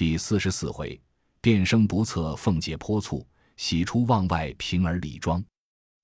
[0.00, 0.98] 第四十四回，
[1.42, 3.22] 变声不测，凤姐泼醋，
[3.58, 5.44] 喜出望外，平儿李庄。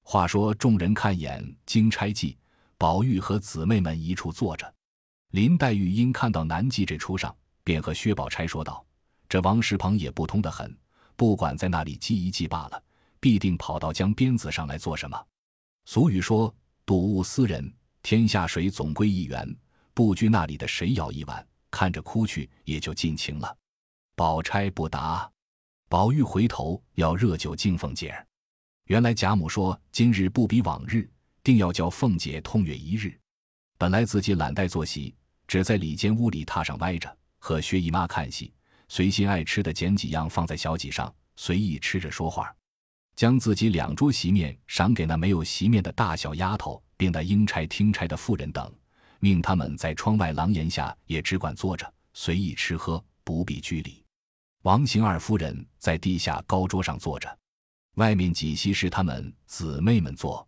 [0.02, 2.36] 话说众人看眼金钗记，
[2.76, 4.70] 宝玉和姊妹们一处坐着。
[5.30, 8.84] 林黛玉因看到南记这出上，便和薛宝钗说道
[9.30, 10.76] ：“这王石鹏也不通得很，
[11.16, 12.82] 不管在那里记一记罢了，
[13.18, 15.18] 必定跑到江边子上来做什么？
[15.86, 16.54] 俗语说，
[16.84, 17.72] 睹物思人，
[18.02, 19.56] 天下水总归一源，
[19.94, 23.56] 不拘那里的谁舀一碗，看着哭去也就尽情了。”
[24.16, 25.30] 宝钗不答，
[25.90, 28.26] 宝玉回头要热酒敬凤姐儿。
[28.86, 31.06] 原来贾母说今日不比往日，
[31.42, 33.14] 定要叫凤姐痛月一日。
[33.76, 35.14] 本来自己懒怠坐席，
[35.46, 38.50] 只在里间屋里榻上歪着，和薛姨妈看戏，
[38.88, 42.50] 随心爱吃的捡几样放在小几上，随意吃着说话，
[43.16, 48.72] 将自己两桌席面赏给那没有席面的大小丫头，并那应差听差的妇人等，
[49.20, 54.02] 命他们在窗外廊檐下也只管坐着，随意吃喝，不必拘礼。
[54.66, 57.38] 王行二夫人在地下高桌上坐着，
[57.98, 60.44] 外面几席是他们姊妹们坐。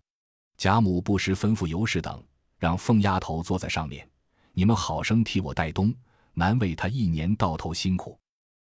[0.57, 2.21] 贾母不时吩咐尤氏等，
[2.59, 4.11] 让凤丫头坐在上面，
[4.53, 5.95] 你们好生替我带冬，
[6.35, 8.19] 难为她一年到头辛苦。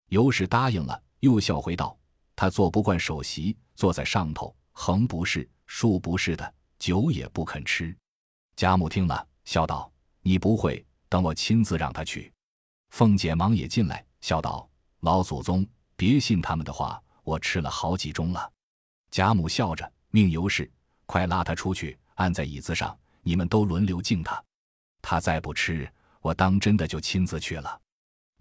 [0.07, 1.99] 尤氏答应了，又笑回道
[2.33, 7.93] ：“她坐不惯首席，坐在上头，横不是，竖不是的，酒也不肯吃。”
[8.55, 9.91] 贾母听了，笑道
[10.23, 12.31] ：“你不会，等我亲自让她去。”
[12.91, 14.70] 凤姐忙也进来，笑道。
[15.01, 18.51] 老祖宗，别信他们的话，我吃了好几盅了。
[19.09, 20.71] 贾母笑着命尤氏
[21.07, 24.41] ：“快拉他出去，按在椅子上，你们都轮流敬他。
[25.01, 27.81] 他再不吃，我当真的就亲自去了。”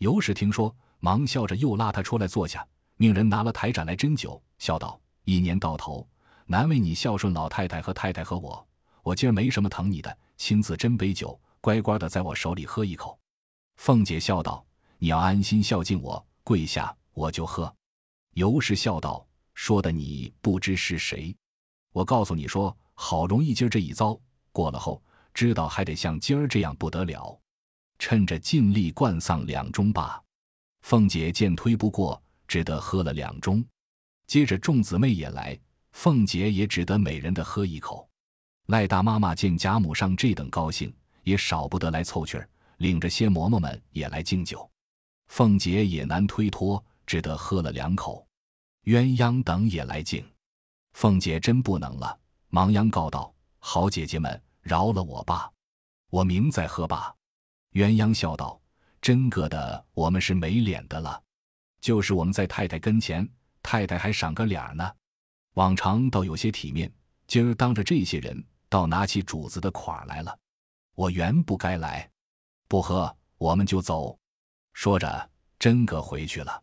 [0.01, 6.07] 尤氏听说，忙笑着又拉他出来坐下，命人拿了台盏来斟酒，笑道：“一年到头，
[6.45, 8.69] 难为你孝顺老太太和太太和我，
[9.03, 13.19] 我今儿没什么疼你的，亲自斟杯酒，乖乖的在我手里喝一口。”
[13.81, 14.63] 凤姐笑道
[15.01, 17.73] ：“你要安心孝敬我。”跪下，我就喝。
[18.35, 21.33] 尤氏笑道：“说的你不知是谁。
[21.93, 25.01] 我告诉你说，好容易今儿这一遭过了后，
[25.33, 27.39] 知道还得像今儿这样不得了。
[28.01, 30.21] 趁着尽力灌丧两盅罢。”
[30.83, 33.65] 凤姐见推不过，只得喝了两盅。
[34.27, 35.57] 接着众姊妹也来，
[35.93, 38.11] 凤姐也只得每人的喝一口。
[38.67, 44.69] 赖大妈妈见贾母上这等高兴，也少不得来凑趣儿，领着些嬷嬷们也来敬酒。
[45.31, 48.27] 凤姐也难推脱，只得喝了两口。
[48.87, 50.29] 鸳鸯等也来敬，
[50.93, 52.19] 凤姐真不能了，
[52.49, 55.49] 忙央告道：“好姐姐们，饶了我吧，
[56.11, 57.15] 我明再喝吧。”
[57.75, 58.61] 鸳鸯笑道
[59.01, 61.23] ：“真个的，我们是没脸的了。
[61.81, 63.27] 就是我们在太太跟前，
[63.63, 64.93] 太太还赏个脸呢。
[65.55, 66.93] 往常倒有些体面，
[67.29, 70.37] 今儿当着这些人，倒拿起主子的款来了。
[70.97, 72.11] 我原不该来，
[72.67, 74.19] 不喝，我们就走。”
[74.73, 76.63] 说着，真个回去了。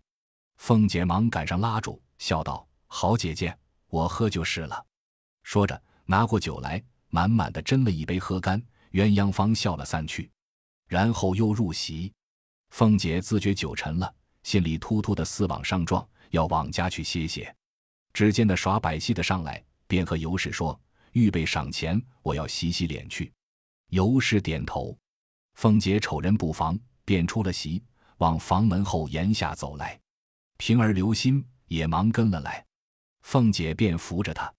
[0.57, 3.55] 凤姐忙赶上拉住，笑道：“好姐姐，
[3.87, 4.83] 我喝就是了。”
[5.43, 8.61] 说着，拿过酒来，满满的斟了一杯，喝干。
[8.93, 10.31] 鸳鸯方笑了散去，
[10.87, 12.11] 然后又入席。
[12.71, 14.11] 凤姐自觉酒沉了，
[14.43, 17.53] 心里突突的似往上撞，要往家去歇歇。
[18.13, 20.79] 只见那耍百戏的上来，便和尤氏说
[21.11, 23.31] ：“预备赏钱，我要洗洗脸去。”
[23.91, 24.97] 尤氏点头。
[25.55, 27.83] 凤姐瞅人不防，便出了席。
[28.17, 29.99] 往房门后檐下走来，
[30.57, 32.65] 平儿、留心也忙跟了来。
[33.21, 34.51] 凤姐便扶着他，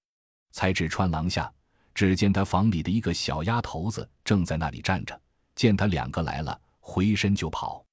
[0.52, 1.52] 才至穿廊下，
[1.94, 5.20] 只见他房里的一个小丫头子正在那里站着，
[5.54, 7.84] 见他两个来了，回身就跑。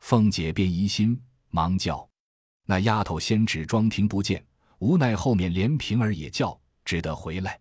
[0.00, 2.08] 凤姐便疑心，忙叫
[2.64, 4.44] 那丫头先只装听不见，
[4.78, 7.58] 无奈后面连平儿也叫，只得回来。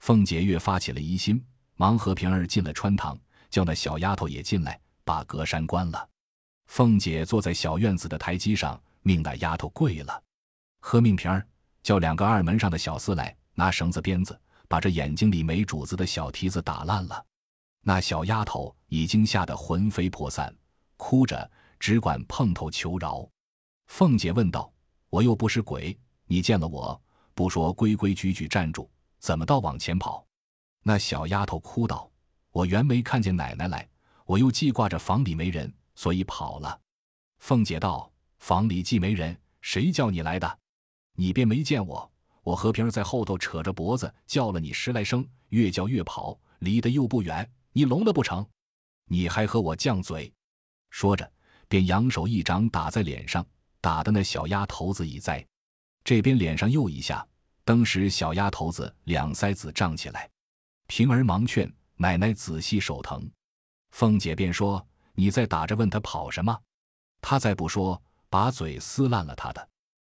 [0.00, 1.44] 凤姐越发起了疑心，
[1.76, 3.18] 忙和平儿进了穿堂，
[3.50, 6.08] 叫那小丫头也进来，把隔山关了。
[6.68, 10.22] 凤姐坐在小院子的台基上，命那丫头跪了，
[10.80, 11.44] 喝命平儿
[11.82, 17.24] 叫两个二门上的小厮来拿绳子鞭子，把这眼睛里没主子的小蹄子打烂了。
[17.82, 20.54] 那小丫头已经吓得魂飞魄散，
[20.96, 23.28] 哭着只管碰头求饶。
[23.86, 24.70] 凤姐问道
[25.08, 27.00] ：“我又不是鬼，你见了我
[27.34, 28.88] 不说规规矩矩站住，
[29.18, 30.24] 怎么倒往前跑？”
[30.84, 32.08] 那小丫头哭道
[32.52, 33.88] ：“我原没看见奶奶来，
[34.26, 36.80] 我又记挂着房里没人。”所以跑了。
[37.40, 38.08] 凤姐道
[38.38, 40.58] ：“房里既没人，谁叫你来的？
[41.14, 42.08] 你便没见我。
[42.44, 48.46] 我和平儿在后头扯着脖子叫了你十来声，越叫越跑，离得又不远，你聋了不成？
[49.06, 50.32] 你还和我犟嘴？”
[50.90, 51.28] 说着，
[51.66, 53.44] 便扬手一掌打在脸上，
[53.80, 55.44] 打的那小丫头子一栽。
[56.04, 57.26] 这边脸上又一下，
[57.64, 60.30] 当时小丫头子两腮子胀起来。
[60.86, 63.28] 平儿忙劝奶奶仔细手疼。
[63.90, 64.86] 凤姐便说。
[65.18, 66.56] 你再打着问他跑什么？
[67.20, 68.00] 他再不说，
[68.30, 69.68] 把嘴撕烂了他的。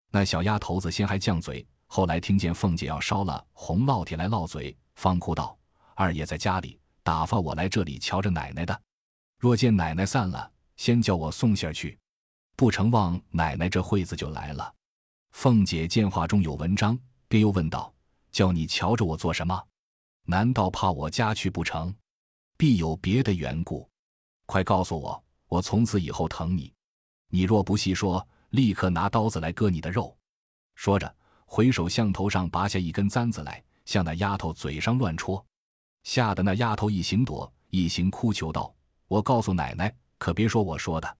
[0.09, 5.57] 那小丫头子先还犟嘴，后来听见凤姐要烧了红烙铁来烙嘴，方哭道
[5.95, 8.81] ：“二爷在家里，打发我来这里瞧着奶奶的。
[9.37, 11.99] 若见奶奶散了，先叫我送信儿去。
[12.55, 14.73] 不成望奶奶这会子就来了。”
[15.35, 16.97] 凤姐见话中有文章，
[17.27, 17.93] 便又问道
[18.31, 19.61] ：“叫你瞧着我做什么？
[20.27, 21.93] 难道怕我家去不成？
[22.55, 23.85] 必有别的缘故。
[24.53, 26.71] 快告诉我，我从此以后疼你。
[27.29, 28.23] 你若不细说。”
[28.53, 30.15] 立刻拿刀子来割你的肉，
[30.75, 31.15] 说着，
[31.47, 35.43] 回手向头上拔下一根簪子来，向那丫头嘴上乱戳，
[36.03, 38.71] 吓得那丫头一行躲，一行哭求道
[39.09, 41.17] ：“我告诉奶奶，可别说我说的。”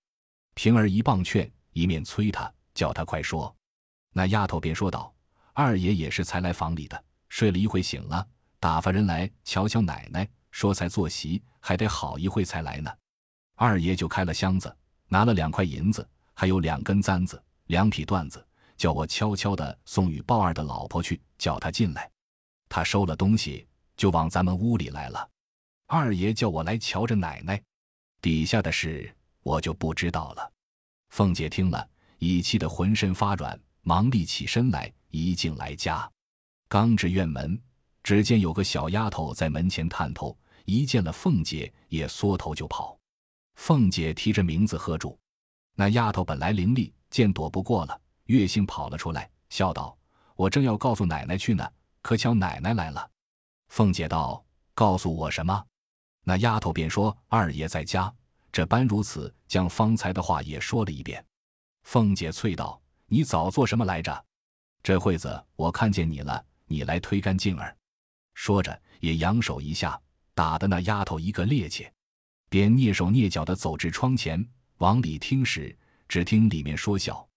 [0.54, 3.52] 平儿一棒劝，一面催他，叫他快说。
[4.12, 5.12] 那丫头便说道
[5.54, 8.28] ：“二爷也是才来房里的，睡了一会醒了，
[8.60, 12.92] 打发人来瞧瞧奶奶，说才坐席，还得好一会才来呢。
[13.64, 14.76] 二爷就开了箱子，
[15.08, 16.06] 拿了两块银子。”
[16.36, 18.44] 还有两根簪子，两匹缎子，
[18.76, 22.10] 叫我悄悄的送与鲍二的老婆去，叫他进来。
[22.68, 25.30] 他收了东西，就往咱们屋里来了。
[25.86, 27.62] 二爷叫我来瞧着奶奶，
[28.20, 30.52] 底下的事我就不知道了。
[31.12, 31.88] 凤姐听了，
[32.18, 36.12] 已气得浑身发软，忙立起身来，一进来家，
[36.68, 37.62] 刚至院门，
[38.02, 42.98] 只见有个小丫头在门前探头，一见了凤姐，也缩头就跑。
[43.56, 45.18] 凤姐提着名字喝住。
[45.76, 49.98] 那丫头本来伶俐，见躲不过了，月性跑了出来，笑道
[50.36, 51.68] ：“我正要告诉奶奶去呢，
[52.02, 53.10] 可巧奶奶来了。”
[53.70, 54.44] 凤姐道
[54.76, 55.66] ：“告诉我什么？”
[56.24, 58.14] 那丫头便说：“二爷在家。”
[58.52, 61.26] 这般如此，将方才的话也说了一遍。
[61.82, 64.26] 凤姐啐道：“你早做什么来着？
[64.84, 67.76] 这会子我看见你了，你来推干净儿。”
[68.36, 70.00] 说着也扬手一下，
[70.36, 71.90] 打的那丫头一个趔趄，
[72.54, 74.48] 便蹑手蹑脚的走至窗前。
[74.78, 75.76] 往里听时，
[76.08, 77.28] 只听里面说笑。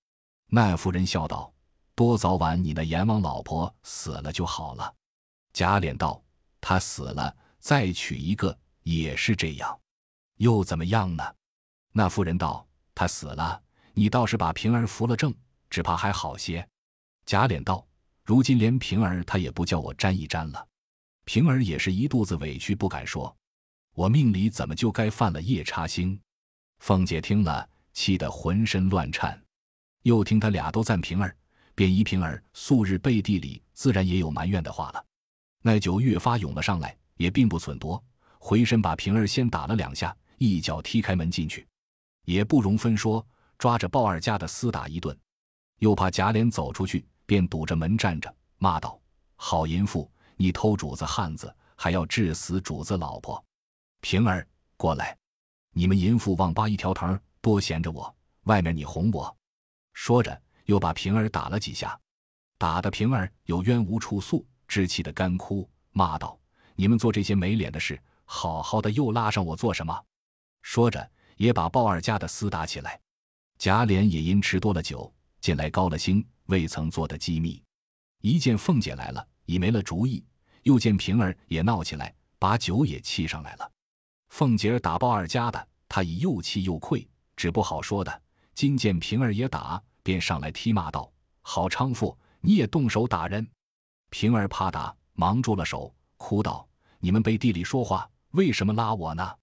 [0.51, 1.51] 那妇人笑道
[1.97, 4.95] ：“多早晚你那阎王老婆死了就好了。”
[5.55, 6.23] 贾琏道
[6.61, 9.81] ：“她死了，再娶一个也是这样，
[10.37, 11.25] 又怎么样呢？”
[11.95, 13.63] 那妇人道：“她死了，
[13.95, 15.35] 你倒是把平儿扶了正，
[15.71, 16.69] 只怕还好些。”
[17.25, 17.87] 贾琏道
[18.23, 20.69] ：“如今连平儿他也不叫我沾一沾了，
[21.25, 23.35] 平儿也是一肚子委屈不敢说，
[23.97, 26.21] 我命里怎么就该犯了夜叉星？”
[26.81, 29.43] 凤姐听了，气得浑身乱颤，
[30.03, 31.35] 又听他俩都赞平儿，
[31.75, 35.03] 便疑平儿素日背地里自然也有埋怨的话了。
[35.63, 38.01] 那酒越发涌了上来，也并不忖夺，
[38.39, 41.67] 回身把平儿先打了两下，一脚踢开门进去，
[42.27, 43.27] 也不容分说，
[43.57, 45.19] 抓着鲍二家的厮打一顿，
[45.79, 49.01] 又怕贾琏走出去，便堵着门站着，骂道
[49.37, 53.43] ：“好淫妇，你偷主子汉子，还要致死主子老婆！
[54.01, 54.47] 平儿
[54.77, 55.17] 过来。”
[55.79, 59.37] 你们淫妇忘八一条藤，多闲着我，外面你哄我。
[59.93, 62.01] 说着，又把平儿打了几下，
[62.57, 66.39] 打的平儿有冤无处诉，只气得干哭，骂道
[66.77, 70.03] ：“你们做这些没脸的事，好好的又拉上我做什么？”
[70.63, 72.99] 说着，也把鲍二家的厮打起来。
[73.59, 75.13] 贾琏也因吃多了酒，
[75.43, 77.63] 近来高了兴，未曾做的机密。
[78.23, 80.25] 一见凤姐来了，已没了主意；
[80.63, 83.71] 又见平儿也闹起来，把酒也沏上来了。
[84.29, 87.07] 凤姐儿打鲍二家的，他已又气又愧，
[87.37, 88.23] 只不好说的。
[88.55, 91.11] 今见平儿也打，便上来踢骂道
[91.43, 93.47] ：“好娼妇，你也动手打人！”
[94.11, 96.67] 平儿怕打，忙住了手，哭道
[96.99, 99.35] ：“你们背地里说话，为什么拉我呢？”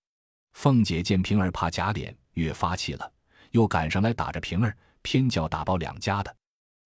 [0.54, 3.12] 凤姐见平儿怕假脸，越发气了，
[3.52, 6.36] 又赶上来打着平儿，偏叫打包两家的。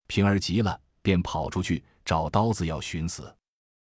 [0.08, 3.34] 平儿急了，便跑出去找刀子要寻死。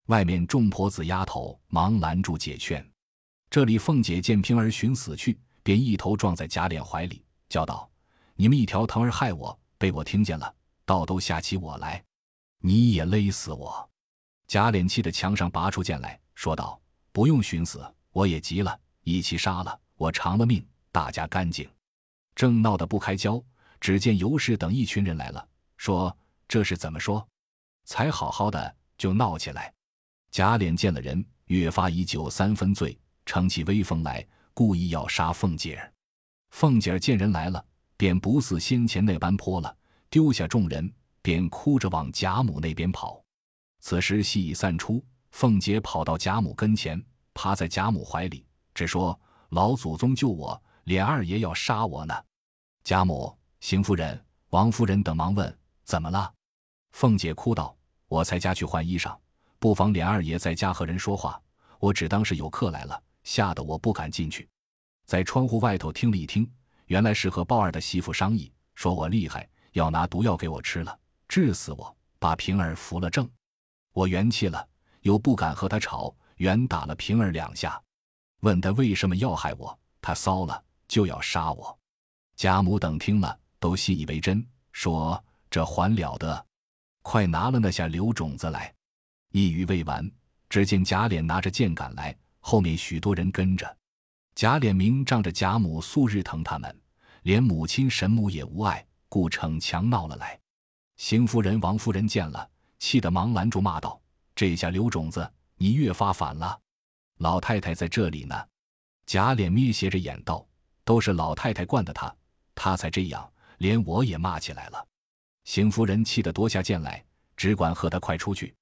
[0.08, 2.89] 外面众婆子丫头忙拦住解劝。
[3.50, 7.90] 这里，凤姐见平儿寻死去，便一头撞在贾琏怀里，叫道
[8.36, 10.54] ：“你们一条藤儿害我，被我听见了，
[10.86, 12.04] 倒都吓起我来，
[12.60, 13.90] 你也勒死我！”
[14.46, 16.80] 贾琏气得墙上拔出剑来说道
[17.12, 21.68] ：“不用寻死，我也急了，一起杀了，我偿了命，大家干净。”
[22.36, 23.44] 正闹得不开交，
[23.80, 25.44] 只见尤氏等一群人来了，
[25.76, 26.16] 说
[26.48, 27.28] ：“这是怎么说？
[27.86, 29.74] 才好好的就闹起来。”
[30.30, 32.96] 贾琏见了人，越发以酒三分醉。
[33.30, 35.94] 乘起威风来，故意要杀凤姐儿。
[36.50, 37.64] 凤姐儿见人来了，
[37.96, 39.78] 便不似先前那般泼了，
[40.10, 43.24] 丢下众人，便哭着往贾母那边跑。
[43.82, 47.00] 此时戏已散出，凤姐跑到贾母跟前，
[47.36, 48.44] 趴在贾母怀里，
[48.74, 49.18] 只说
[49.50, 52.24] ：“老祖宗救我，琏二爷要杀我呢。”
[52.84, 54.20] 贾母、邢夫人、
[54.50, 55.56] 王夫人等忙问
[55.86, 56.34] ：“怎么了？”
[56.94, 57.78] 凤姐哭道
[58.10, 59.16] ：“我才家去换衣裳，
[59.60, 61.40] 不妨琏二爷在家和人说话，
[61.80, 64.50] 我只当是有客来了。”吓得我不敢进去，
[65.06, 66.52] 在窗户外头听了一听，
[66.88, 73.30] 原来是和鲍二的媳妇商议，说我厉害，要拿毒药给我吃了，治死我，把平儿扶了正。
[73.94, 74.68] 我元气了，
[75.02, 77.80] 又不敢和他吵，原打了平儿两下，
[78.40, 81.80] 问他为什么要害我，他骚了，就要杀我。
[82.36, 86.48] 贾母等听了，都信以为真，说这还了得，
[87.04, 88.74] 快拿了那下刘种子来。
[89.34, 90.12] 一语未完，
[90.50, 92.18] 只见贾琏拿着剑赶来，
[92.50, 93.78] 后面许多人跟着。
[94.34, 96.82] 贾琏明仗着贾母素日疼他们，
[97.22, 100.40] 连母亲神母也无碍，故逞强闹了来。
[100.98, 104.02] 邢夫人、王夫人见了，气得忙拦住，骂道
[104.34, 106.60] ：“这下刘种子，你越发反了！
[107.20, 108.36] 老太太在这里呢。”
[109.06, 110.44] 贾琏眯斜着眼道
[110.84, 112.12] ：“都是老太太惯的他，
[112.56, 114.88] 他才这样，连我也骂起来了。”
[115.46, 117.06] 邢夫人气得夺下剑来，
[117.38, 118.56] 只管喝他快出去。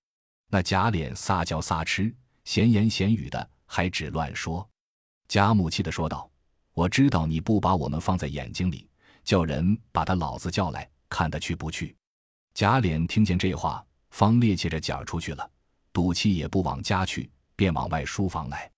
[0.50, 2.14] 那贾琏撒娇撒痴，
[2.44, 4.68] 闲言闲语的，还只乱说。
[5.28, 6.28] 贾母气的说道
[6.74, 8.90] ：“我知道你不把我们放在眼睛里，
[9.24, 11.96] 叫人把他老子叫来，看他去不去。”
[12.56, 15.48] 贾琏听见这话，方趔趄着脚出去了，
[15.94, 18.72] 赌气也不往家去，便往外书房来。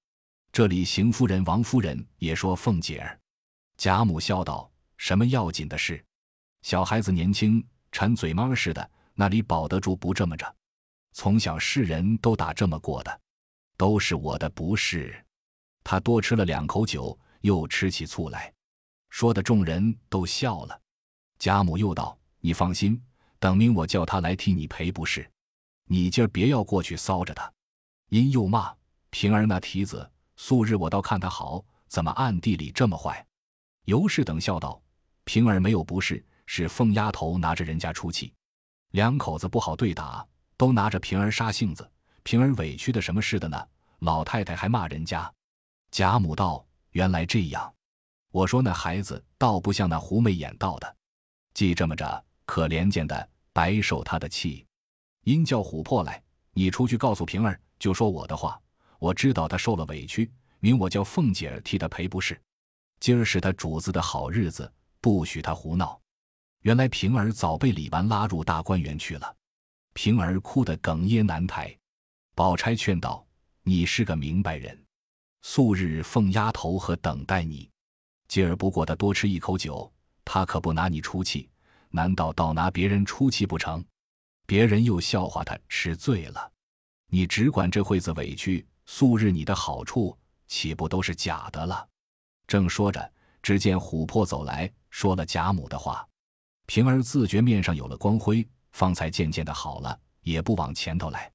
[0.51, 3.17] 这里邢夫人、王夫人也说凤姐儿。
[3.77, 6.03] 贾母笑道：“什么要紧的事？
[6.63, 10.55] 小孩子年轻，馋嘴猫似的，那里保得住不这么着？
[11.13, 13.22] 从小世人都打这么过的，
[13.79, 15.15] 都是我的不是。”
[15.86, 18.53] 他多吃了两口酒，又吃起醋来，
[19.09, 20.81] 说的众人都笑了。
[21.39, 23.01] 贾母又道：“你放心，
[23.39, 25.27] 等明我叫他来替你赔不是。
[25.86, 27.50] 你今儿别要过去骚着他。”
[28.09, 28.75] 因又骂
[29.12, 33.25] 平儿那蹄子，素日我倒看他好，怎么暗地里这么坏？
[33.86, 34.81] 尤氏等笑道
[35.24, 38.33] ：“平儿没有不是，是凤丫头拿着人家出气，
[38.91, 41.89] 两口子不好对打，都拿着平儿杀性子。
[42.29, 43.67] 平儿委屈的什么似的呢？
[44.01, 45.33] 老太太还骂人家。”
[45.89, 47.74] 贾母道：“原来这样，
[48.29, 50.95] 我说那孩子倒不像那狐媚眼道的，
[51.55, 54.63] 既这么着，可怜见的，白受他的气。
[55.24, 56.21] 因叫琥珀来，
[56.53, 58.62] 你出去告诉平儿，就说我的话。
[59.00, 62.39] 我知道他受了委屈，明我叫凤姐儿替他赔不是。
[63.00, 64.71] 今儿是他主子的好日子，
[65.01, 66.00] 不许他胡闹。
[66.62, 69.36] 原来平儿早被李纨拉入大观园去了。
[69.93, 71.75] 平儿哭得哽咽难抬。
[72.39, 73.27] 宝钗劝道：
[73.63, 74.81] 你是个明白人。”
[75.43, 77.69] 素日奉丫头和等待你，
[78.29, 79.91] 今儿不过他多吃一口酒，
[80.24, 81.50] 他可不拿你出气，
[81.89, 83.84] 难道倒拿别人出气不成？
[84.48, 86.50] 别人又笑话他吃醉了，
[87.08, 90.17] 你只管这会子委屈，素日你的好处
[90.48, 91.86] 岂不都是假的了？
[92.48, 96.08] 正说着，只见琥珀走来说了贾母的话，
[96.67, 101.29] 平儿自觉面上有了光辉，方才渐渐的好了，也不往前头来。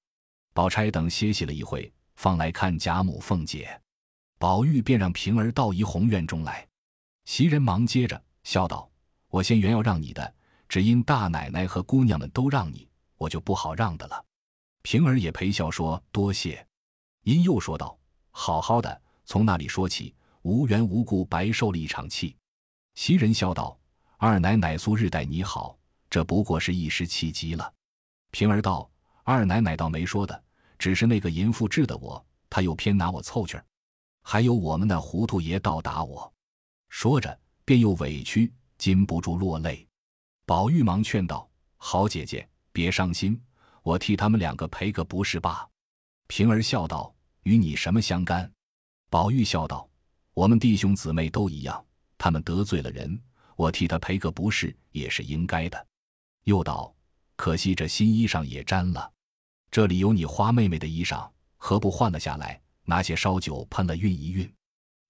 [0.55, 3.79] 宝钗等歇息了一会，方来看贾母、凤姐。
[4.39, 6.67] 宝玉便让平儿到怡红院中来，
[7.25, 8.89] 袭人忙接着笑道
[9.29, 10.33] ：“我先原要让你的，
[10.69, 14.25] 只因大奶奶和姑娘们都让你，我就不好让的了。”
[14.83, 16.65] 平儿也陪笑说：“多谢。”
[17.25, 17.99] 因又说道
[18.31, 22.37] ：“好好的，从那里说起，无缘无故白受了一场气。”
[22.95, 23.77] 袭人笑道
[24.19, 25.77] ：“二奶奶素日待你好，
[26.09, 27.73] 这不过是一时气急了。”
[28.31, 28.89] 平儿道
[29.25, 30.44] ：“二奶奶倒没说的，
[30.79, 33.65] 只是那个淫妇治的我，他又偏拿我凑趣儿。”
[34.27, 36.33] 还有我们那糊涂爷倒打我，
[36.89, 39.87] 说着便又委屈，禁不住落泪。
[40.47, 43.39] 宝玉忙劝道：“好姐姐，别伤心，
[43.83, 45.69] 我替他们两个赔个不是吧。”
[46.27, 47.15] 平儿笑道
[47.45, 48.51] ：“与你什么相干？”
[49.11, 49.87] 宝玉笑道
[50.33, 51.85] ：“我们弟兄姊妹都一样，
[52.17, 53.21] 他们得罪了人，
[53.57, 55.87] 我替他赔个不是也是应该的。”
[56.45, 56.95] 又道
[57.37, 59.13] ：“可惜这新衣裳也沾了，
[59.75, 64.49] 这里有你花妹妹的衣裳，何不换了下来？”拿些烧酒喷了，熨一熨，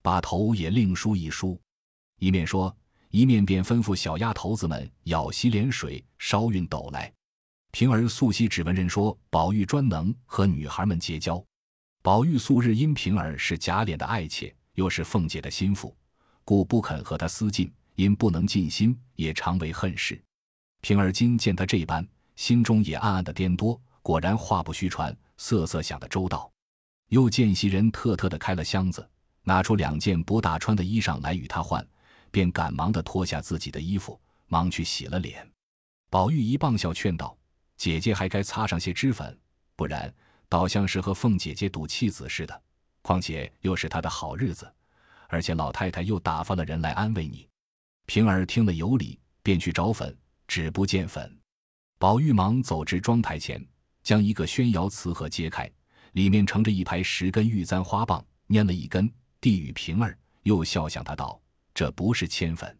[0.00, 1.61] 把头也另梳一梳。
[2.18, 2.75] 一面说，
[3.11, 7.12] 一面便吩咐小丫头子们舀洗脸水，烧熨斗来。
[7.73, 11.44] 平儿素昔只闻人说，宝玉专能和女孩们结交。
[12.00, 15.94] 宝玉素日因平儿是贾琏的爱妾，又是凤姐的心腹，
[16.42, 20.18] 故不肯和他私近，因不能尽心，也常为恨事。
[20.80, 23.78] 平儿今见他这般，心中也暗暗的颠多。
[24.05, 26.53] 果然话不虚传，瑟瑟想的周到。
[27.09, 29.09] 又见袭人特特的开了箱子，
[29.45, 31.83] 拿出两件不大穿的衣裳来与他换，
[32.31, 35.51] 便赶忙的脱下自己的衣服，忙去洗了脸。
[36.11, 37.35] 宝玉一棒笑劝道
[37.79, 39.35] ：“姐姐还该擦上些脂粉，
[39.75, 40.15] 不然
[40.51, 42.63] 倒像是和凤姐姐赌气子似的。
[43.01, 44.71] 况且又是她的好日子，
[45.29, 47.49] 而且老太太又打发了人来安慰你。”
[48.05, 50.15] 平儿听了有理，便去找粉，
[50.47, 51.35] 只不见粉。
[51.99, 53.67] 宝玉忙走至妆台前，
[54.05, 55.69] 将一个宣窑瓷盒揭开。
[56.13, 61.41] 里面盛着一排十根玉簪花棒，拈了一根，递与平儿，又笑向他道
[61.75, 62.79] ：“这不是铅粉，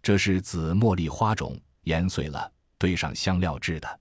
[0.00, 2.48] 这是紫茉莉花种，研碎了，
[2.78, 4.00] 兑上香料制的。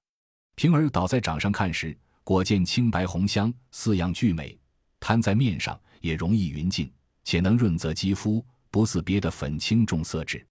[0.53, 4.55] 平儿倒在掌上看时，果见青白红香四样俱美，
[4.99, 6.91] 摊在面上也容易匀净，
[7.23, 10.45] 且能润泽肌肤，不似别的粉青重色质。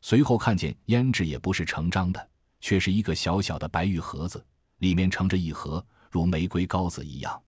[0.00, 2.28] 随后看见胭脂也不是成张的，
[2.60, 4.46] 却是一个小小的白玉盒子，
[4.78, 7.42] 里面盛着一盒如玫瑰膏子一样。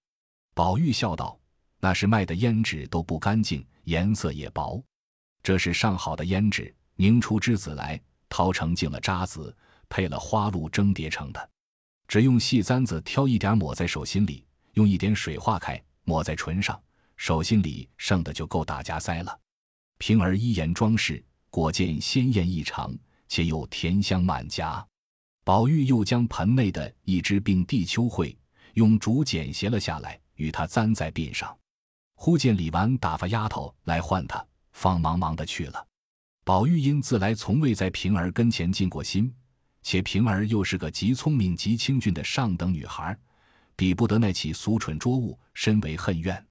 [0.55, 1.39] 宝玉笑道
[1.81, 4.83] ：“那是卖的胭脂都不干净，颜色也薄。
[5.43, 9.55] 这是上好的胭脂，凝出脂子来，淘成净了渣子，
[9.89, 11.51] 配了花露蒸叠成的。
[12.09, 16.81] 只用细簪子挑一点抹在手心里，用一点水化开，抹在唇上，
[17.17, 19.41] 手心里剩的就够大家塞了。”
[19.99, 21.25] 平儿一眼装饰。
[21.49, 22.95] 果见鲜艳异常，
[23.29, 24.87] 且又甜香满颊。
[25.47, 28.37] 宝玉又将盆内的一只并蒂秋蕙
[28.75, 31.57] 用竹剪斜了下来，与他簪在鬓上。
[32.17, 35.87] 忽见李纨打发丫头来唤他，方忙忙的去了。
[36.43, 39.33] 宝玉因自来从未在平儿跟前尽过心，
[39.85, 43.17] 且平儿又是个极聪明极清俊的上等女孩，
[43.77, 46.45] 比不得那起俗蠢拙物，深为恨怨。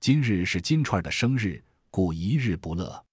[0.00, 3.04] 今日是金钏的生日，故一日不乐。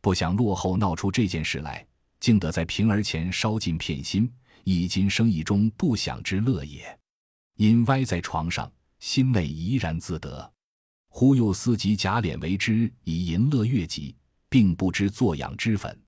[0.00, 1.84] 不想落后闹出这件事来，
[2.20, 4.32] 竟得在平儿前烧尽片心，
[4.70, 6.98] 以今生意中不想之乐也。
[7.56, 10.52] 因歪在床上，心内怡然自得。
[11.08, 14.14] 忽又思及贾琏为之以淫乐悦己，
[14.50, 15.98] 并不知作养之分。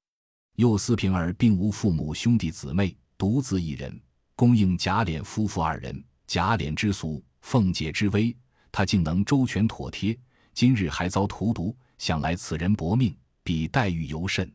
[0.57, 3.99] 又思平儿并无父母兄弟姊妹，独自一人，
[4.37, 6.05] 供应贾琏夫妇二人。
[6.26, 8.37] 贾琏之俗，凤姐之威，
[8.71, 10.14] 他竟能周全妥帖。
[10.52, 13.17] 今日还遭荼毒，想来此人薄命。
[13.43, 14.52] 比黛玉尤甚，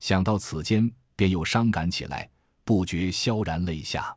[0.00, 2.28] 想到此间，便又伤感起来，
[2.66, 4.14] 不觉萧然泪下。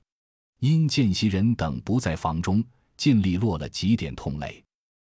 [0.57, 2.63] 因见袭人等不在房中，
[2.97, 4.65] 尽力落了几点痛泪。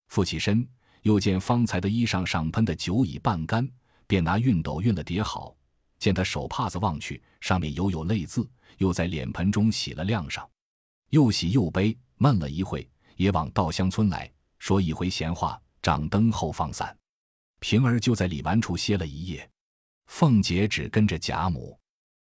[0.09, 0.67] 复起身，
[1.03, 3.69] 又见方才的衣裳上喷的酒已半干，
[4.07, 5.55] 便拿熨斗熨了叠好。
[5.99, 10.49] 见他手帕子望去，上面犹有泪渍，又在脸盆中洗了晾上。
[11.11, 16.97] 又喜又悲，闷了一会，也往稻香村来说一回闲话，掌灯后放散。
[17.61, 19.49] 平儿就在李纨处歇了一夜，
[20.07, 21.79] 凤姐只跟着贾母。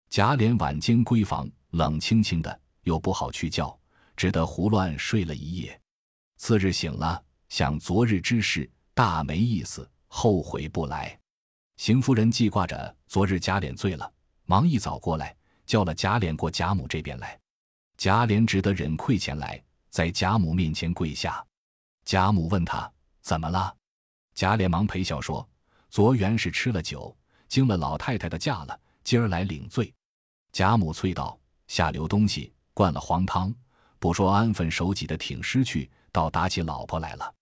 [0.09, 3.77] 贾琏晚间闺房，冷清清的，又不好去叫，
[4.17, 5.79] 只得胡乱睡了一夜。
[6.37, 11.17] 次日醒了，想昨日之事，大没意思，后悔不来。
[11.77, 14.11] 邢夫人记挂着昨日贾琏醉了，
[14.45, 15.35] 忙一早过来，
[15.67, 17.39] 叫了贾琏过贾母这边来。
[17.95, 21.45] 贾琏只得忍愧前来，在贾母面前跪下。
[22.03, 22.91] 贾母问他
[23.21, 23.75] 怎么了。
[24.33, 25.47] 贾琏忙陪笑说
[25.91, 27.15] ：“昨原是吃了酒，
[27.47, 29.93] 惊了老太太的驾了，今儿来领罪。”
[30.51, 33.53] 贾母啐道：“下流东西，灌了黄汤，
[33.99, 37.33] 不说安分守己的挺尸去，倒打起老婆来了。”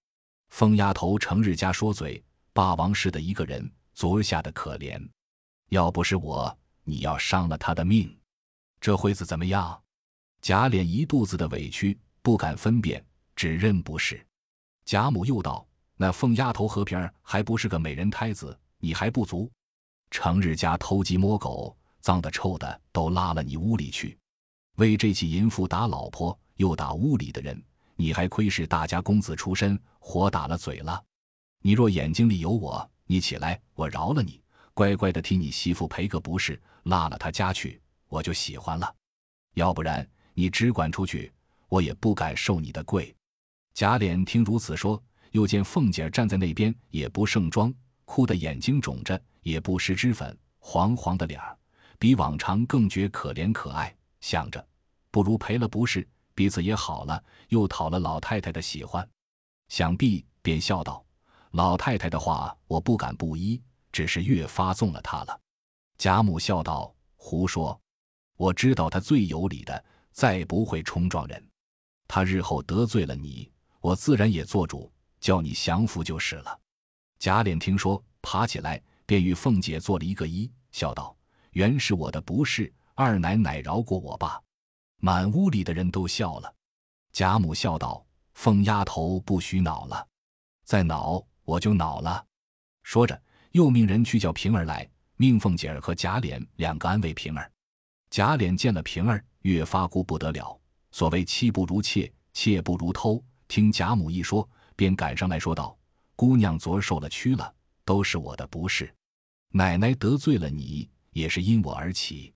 [0.50, 5.02] 疯丫头成日家说嘴，霸王似的一个人，昨儿吓得可怜。
[5.70, 8.16] 要不是我，你要伤了他的命，
[8.80, 9.82] 这会子怎么样？
[10.42, 13.04] 贾琏一肚子的委屈，不敢分辨，
[13.36, 14.26] 只认不是。
[14.86, 15.68] 贾母又道。
[16.00, 19.50] 那凤丫头和平儿还不是个美人胎子，你还不足？
[20.12, 21.76] 成日家偷鸡摸狗，
[22.08, 24.18] 脏的臭的都拉了你屋里去，
[24.78, 27.62] 为这起淫妇打老婆，又打屋里的人，
[27.98, 31.04] 你还亏是大家公子出身，活打了嘴了。
[31.62, 34.42] 你若眼睛里有我，你起来，我饶了你，
[34.74, 38.96] 乖乖的替你媳妇赔个不是，拉了他家去，我就喜欢了。
[39.56, 41.30] 要不然你只管出去，
[41.68, 43.14] 我也不敢受你的跪。
[43.74, 45.04] 贾琏听如此说。
[45.32, 47.72] 又见凤姐站在那边，也不盛装，
[48.06, 51.56] 哭得眼睛肿着，也不施脂粉，黄黄的脸儿，
[52.00, 53.96] 比往常更觉可怜可爱。
[54.22, 54.66] 想着，
[55.12, 59.08] 不如赔了不是，彼此也好了，又讨了老太太的喜欢。
[59.70, 61.06] 想必便笑道
[61.52, 65.40] ：“老太太的话，我不敢不依，只是越发纵了她了。”
[65.98, 67.80] 贾母笑道：“胡说！
[68.36, 71.50] 我知道他最有理的，再不会冲撞人。
[72.08, 76.60] 他日后得罪了你，我自然也做主。”叫你降服就是了。
[77.18, 81.17] 贾琏听说，爬起来便与凤姐做了一个揖，笑道
[81.58, 84.40] ：“原是我的不是，二奶奶饶过我吧。”
[85.02, 86.54] 满屋里的人都笑了。
[87.12, 90.08] 贾母笑道：“凤丫头不许恼了，
[90.66, 92.24] 再恼我就恼了。”
[92.86, 93.20] 说着，
[93.54, 97.52] 又命人去叫平儿来，命凤姐儿和贾琏两个安慰平儿。
[98.12, 100.56] 贾琏见了平儿，越发顾不得了。
[100.92, 103.20] 所谓妻不如妾，妾不如偷。
[103.48, 104.48] 听贾母一说。
[104.76, 105.76] 便赶上来说道
[106.16, 107.52] ：“姑娘昨儿受了屈了，
[107.84, 108.94] 都是我的不是。
[109.50, 112.34] 奶奶得罪了你，也是因我而起。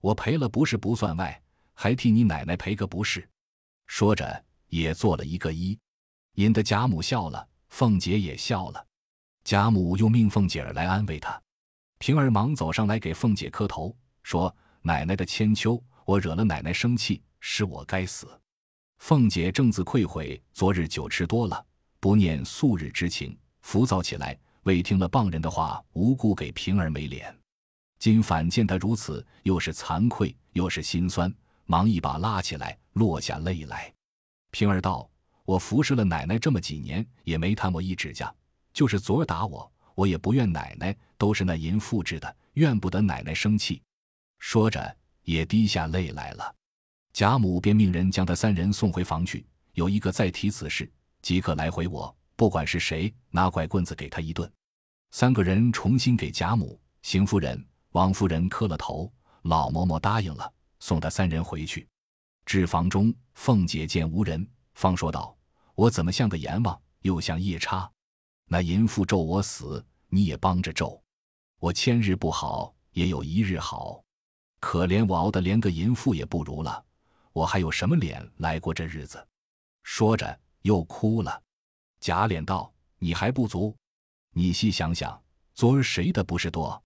[0.00, 1.42] 我赔了不是不算外，
[1.74, 3.28] 还替你奶奶赔个不是。”
[3.86, 5.78] 说着也做了一个揖，
[6.34, 8.86] 引得贾母笑了，凤姐也笑了。
[9.44, 11.40] 贾母又命凤姐儿来安慰她。
[11.98, 18.28] 平儿忙走上来给凤姐磕头，说：“奶奶的千秋，我惹了奶奶生气，是我该死。”
[18.98, 21.64] 凤姐正自愧悔，昨日酒吃多了，
[22.00, 27.34] 不念素日之情，浮躁起来，未听了傍人的话，无故给平儿没脸。
[27.98, 31.32] 今反见他如此，又是惭愧，又是心酸，
[31.64, 33.92] 忙一把拉起来，落下泪来。
[34.50, 35.08] 平儿道
[35.44, 38.32] ：“我服侍了奶奶这么几年，也没贪我一指甲，
[38.72, 43.82] 就是昨儿打我，我也不怨奶奶，都是那淫妇治的，怨不得奶奶生气。”
[44.38, 46.54] 说着，也滴下泪来了。
[47.12, 50.90] 贾母便命人将他三人送回房去，有一个再提此事，
[51.22, 54.50] 即刻来回我，不管是谁，拿拐棍子给他一顿。
[55.12, 57.64] 三个人重新给贾母、邢夫人。
[57.96, 59.10] 王夫人磕了头，
[59.44, 61.88] 老嬷嬷答应了，送他三人回去。
[62.44, 65.34] 至房中，凤姐见无人，方说道
[65.74, 67.90] ：“我怎么像个阎王，又像夜叉？
[68.48, 71.02] 那淫妇咒我死，你也帮着咒。
[71.58, 74.04] 我千日不好，也有一日好。
[74.60, 76.84] 可怜我熬得连个淫妇也不如了，
[77.32, 79.26] 我还有什么脸来过这日子？”
[79.84, 81.42] 说着又哭了。
[82.00, 83.74] 贾琏道：“你还不足？
[84.32, 85.18] 你细想想，
[85.54, 86.78] 昨儿谁的不是多？”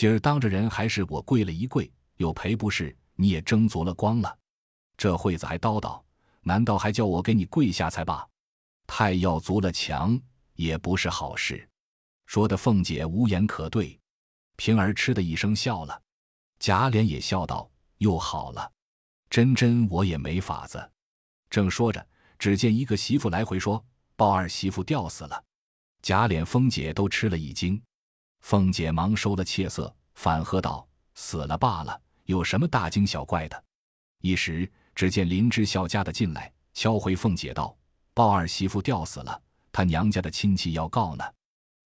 [0.00, 2.96] 今儿当着人还是我跪了一跪，有赔不是？
[3.16, 4.38] 你也争足了光了。
[4.96, 6.02] 这会子还叨叨，
[6.40, 8.26] 难道还叫我给你跪下才罢？
[8.86, 10.18] 太要足了强
[10.54, 11.68] 也不是好事。
[12.24, 14.00] 说的凤姐无言可对，
[14.56, 16.00] 平儿嗤的一声笑了。
[16.58, 18.72] 贾琏也笑道：“又好了，
[19.28, 20.90] 真真我也没法子。”
[21.50, 22.08] 正说着，
[22.38, 23.84] 只见一个媳妇来回说
[24.16, 25.44] ：“鲍二媳妇吊死了。”
[26.00, 27.78] 贾琏、凤姐都吃了一惊。
[28.40, 33.64] 凤姐忙收了怯色，反喝道：“死了罢了，有什么大惊小怪的？”
[34.22, 37.76] 一时只见林之孝家的进来，敲回凤姐道
[38.12, 41.24] ：“鲍二媳妇吊死了，他娘家的亲戚要告呢。”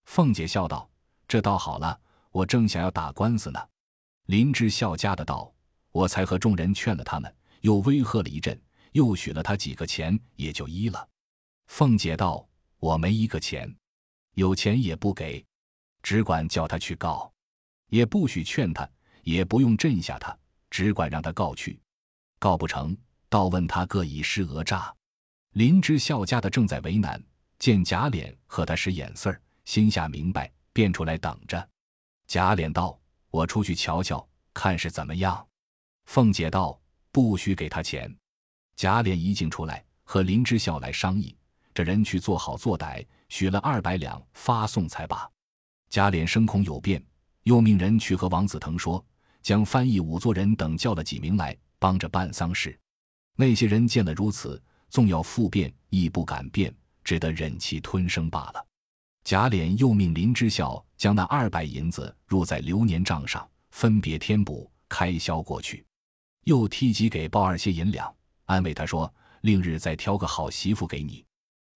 [0.07, 0.89] 凤姐笑道
[1.29, 1.99] ：“这倒好了，
[2.31, 3.61] 我正想要打官司呢。”
[4.27, 5.53] 林之孝家的道
[5.93, 8.59] ：“我才和众人劝了他们，又威吓了一阵，
[8.93, 11.09] 又许了他几个钱，也就依了。”
[11.69, 12.47] 凤姐道
[12.79, 13.75] ：“我没一个钱，
[14.35, 15.45] 有钱也不给。”
[16.05, 17.33] 只管叫他去告，
[17.89, 18.87] 也不许劝他，
[19.23, 20.37] 也不用镇下他，
[20.69, 21.81] 只管让他告去。
[22.39, 22.95] 告不成，
[23.31, 24.95] 倒问他各以施讹诈。
[25.53, 27.21] 林之孝家的正在为难，
[27.59, 31.67] 见贾琏和他使眼色儿，心下明白，便出来等着。
[32.27, 33.01] 贾琏道
[33.33, 35.47] ：“我出去瞧瞧，看是怎么样。”
[36.05, 36.79] 凤姐道
[37.11, 38.15] ：“不许给他钱。”
[38.77, 41.35] 贾琏一进出来，和林之孝来商议，
[41.73, 45.31] 这人去做好做歹，许了二百两发送才罢。
[45.95, 47.01] 贾琏生恐有变，
[47.45, 49.07] 又命人去和王子腾说，
[49.43, 52.77] 将翻译仵作人等叫了几名来，帮着办丧事。
[53.37, 58.67] 那些人见了如此，纵要复辩，亦不敢辩，只得忍气吞声罢了。
[59.23, 65.87] 贾琏又命林之孝将那二百银子入在流年账上，分别添补开销过去，
[66.43, 68.13] 又提及给鲍二些银两，
[68.47, 71.25] 安慰他说：“另日再挑个好媳妇给你。”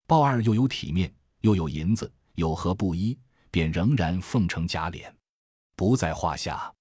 [0.09, 3.17] 鲍二又有体面，又有银子，有何不依？
[3.59, 5.13] 便仍然奉承贾琏，
[5.75, 6.73] 不在话下。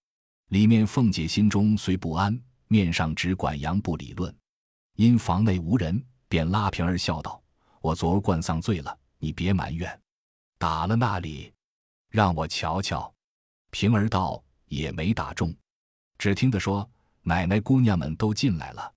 [0.49, 4.31] 里面凤姐心中虽不安，面上只管杨不理论。
[4.93, 7.41] 因房内无人，便拉平儿笑道
[7.81, 9.99] ：“我昨儿灌丧醉了，你别埋怨。
[10.59, 11.51] 打了那里，
[12.11, 13.11] 让我瞧瞧。”
[13.73, 15.51] 平儿道：“也没打中。”
[16.19, 16.87] 只听得说
[17.25, 18.93] ：“奶奶姑娘们都进来了。”